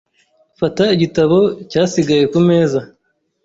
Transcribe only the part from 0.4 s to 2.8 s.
Fata igitabo cyasigaye kumeza.